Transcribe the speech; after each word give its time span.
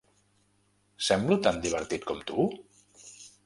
Semblo 1.09 1.39
tan 1.49 1.61
divertit 1.67 2.11
com 2.13 2.27
tu? 2.33 2.51